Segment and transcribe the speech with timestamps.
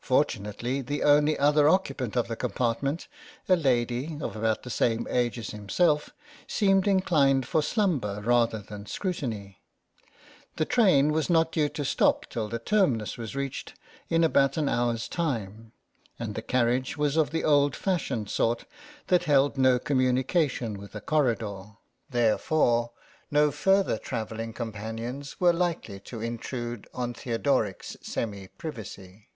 [0.00, 3.06] Fortunately the only other occupant of the compartment,
[3.46, 6.08] a lady of about the same age as himself,
[6.46, 9.58] seemed ii8 THE MOUSE inclined for slumber rather than scrutiny;
[10.56, 13.74] the train was not due to stop till the terminus was reached,
[14.08, 15.72] in about an hour's time,
[16.18, 18.64] and the carriage was of the old fashioned sort,
[19.08, 21.76] that held no communication with a corridor,
[22.08, 22.92] therefore
[23.30, 29.26] no further travelling companions were likely to intrude on Theodoric's semi privacy.